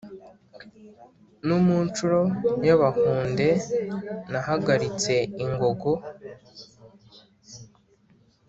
[1.47, 2.19] No mu nshuro
[2.67, 3.47] y’abahunde
[4.31, 5.91] nahagalitse ingogo,